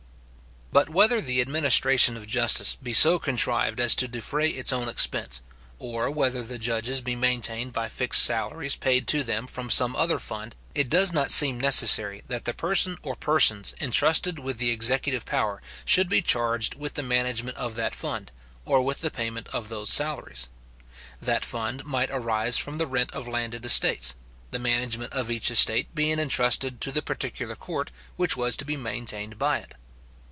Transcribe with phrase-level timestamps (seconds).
[0.73, 5.41] But whether the administration of justice be so contrived as to defray its own expense,
[5.79, 10.17] or whether the judges be maintained by fixed salaries paid to them from some other
[10.17, 15.25] fund, it does not seen necessary that the person or persons entrusted with the executive
[15.25, 18.31] power should be charged with the management of that fund,
[18.63, 20.47] or with the payment of those salaries.
[21.21, 24.15] That fund might arise from the rent of landed estates,
[24.51, 28.77] the management of each estate being entrusted to the particular court which was to be
[28.77, 29.75] maintained by it.